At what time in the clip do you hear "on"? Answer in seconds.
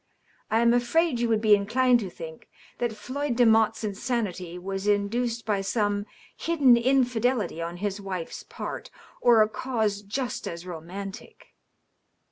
7.61-7.77